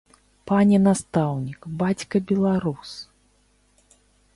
[0.51, 2.91] Пане настаўнік, бацька беларус!